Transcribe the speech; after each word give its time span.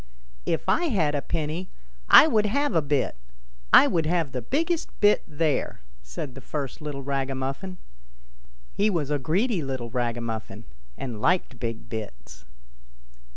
"If 0.57 0.67
I 0.67 0.85
had 0.85 1.13
a 1.13 1.21
penny 1.21 1.69
I 2.09 2.25
would 2.25 2.47
have 2.47 2.73
a 2.73 2.81
bit; 2.81 3.17
I 3.71 3.85
would 3.85 4.07
have 4.07 4.31
the 4.31 4.41
biggest 4.41 4.89
bit 4.99 5.21
there!" 5.27 5.81
said 6.01 6.33
the 6.33 6.41
first 6.41 6.81
little 6.81 7.03
ragamuffin. 7.03 7.77
He 8.73 8.89
was 8.89 9.11
a 9.11 9.19
greedy 9.19 9.61
little 9.61 9.91
ragamuffin, 9.91 10.63
and 10.97 11.21
liked 11.21 11.59
big 11.59 11.87
bits. 11.87 12.45